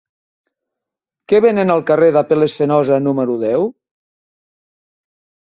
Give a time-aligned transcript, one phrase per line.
[1.33, 3.71] Què venen al carrer d'Apel·les Fenosa número deu?